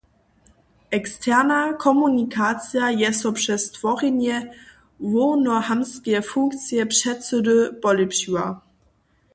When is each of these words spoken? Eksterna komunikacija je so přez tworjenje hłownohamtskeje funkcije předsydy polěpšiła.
Eksterna 0.99 1.59
komunikacija 1.83 2.89
je 3.01 3.13
so 3.19 3.31
přez 3.41 3.67
tworjenje 3.75 4.41
hłownohamtskeje 5.11 6.21
funkcije 6.33 6.85
předsydy 6.95 7.59
polěpšiła. 7.87 8.49